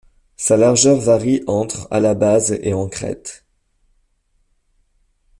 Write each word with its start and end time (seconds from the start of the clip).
Sa 0.35 0.57
largeur 0.57 0.97
varie 0.99 1.43
entre 1.45 1.87
à 1.91 1.99
la 1.99 2.15
base 2.15 2.57
et 2.63 2.73
en 2.73 2.87
crête. 2.87 3.45